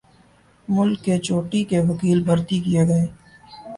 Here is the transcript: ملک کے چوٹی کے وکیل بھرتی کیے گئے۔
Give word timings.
ملک 0.67 0.99
کے 1.05 1.15
چوٹی 1.17 1.61
کے 1.69 1.79
وکیل 1.89 2.19
بھرتی 2.23 2.57
کیے 2.59 2.87
گئے۔ 2.87 3.05